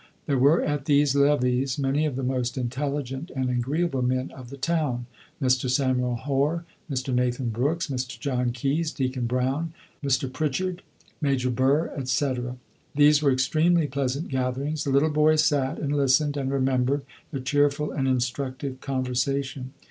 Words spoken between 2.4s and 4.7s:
intelligent and agreeable men of the